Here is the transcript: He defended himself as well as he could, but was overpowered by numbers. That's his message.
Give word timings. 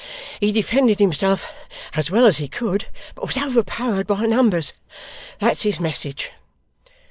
He 0.39 0.51
defended 0.51 0.97
himself 0.97 1.47
as 1.93 2.09
well 2.09 2.25
as 2.25 2.37
he 2.37 2.47
could, 2.47 2.87
but 3.13 3.27
was 3.27 3.37
overpowered 3.37 4.07
by 4.07 4.25
numbers. 4.25 4.73
That's 5.39 5.61
his 5.61 5.79
message. 5.79 6.31